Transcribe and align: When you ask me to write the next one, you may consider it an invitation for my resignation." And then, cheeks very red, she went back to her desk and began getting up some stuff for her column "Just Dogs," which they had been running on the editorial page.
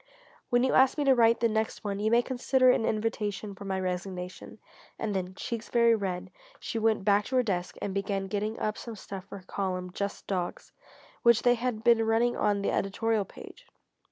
When 0.49 0.63
you 0.63 0.73
ask 0.73 0.97
me 0.97 1.03
to 1.03 1.13
write 1.13 1.41
the 1.41 1.47
next 1.47 1.83
one, 1.83 1.99
you 1.99 2.09
may 2.09 2.23
consider 2.23 2.71
it 2.71 2.73
an 2.73 2.87
invitation 2.87 3.53
for 3.53 3.65
my 3.65 3.79
resignation." 3.79 4.57
And 4.97 5.13
then, 5.13 5.35
cheeks 5.35 5.69
very 5.69 5.93
red, 5.93 6.31
she 6.59 6.79
went 6.79 7.05
back 7.05 7.25
to 7.25 7.35
her 7.35 7.43
desk 7.43 7.75
and 7.83 7.93
began 7.93 8.25
getting 8.25 8.57
up 8.57 8.79
some 8.79 8.95
stuff 8.95 9.25
for 9.25 9.37
her 9.37 9.45
column 9.45 9.91
"Just 9.91 10.25
Dogs," 10.25 10.71
which 11.21 11.43
they 11.43 11.53
had 11.53 11.83
been 11.83 12.03
running 12.03 12.35
on 12.35 12.63
the 12.63 12.71
editorial 12.71 13.25
page. 13.25 13.67